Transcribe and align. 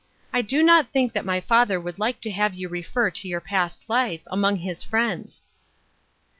"I 0.33 0.41
do 0.41 0.63
not 0.63 0.89
think 0.91 1.13
that 1.13 1.23
my 1.25 1.39
father 1.39 1.79
would 1.79 1.99
like 1.99 2.21
to 2.21 2.31
have 2.31 2.55
you 2.55 2.67
refer 2.67 3.11
to 3.11 3.27
your 3.27 3.39
past 3.39 3.87
life, 3.87 4.21
among 4.31 4.55
his 4.55 4.81
friends." 4.81 5.43